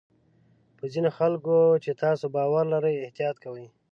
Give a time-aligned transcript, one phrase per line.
[0.77, 3.65] په ځینو خلکو چې تاسو باور لرئ احتیاط کوئ.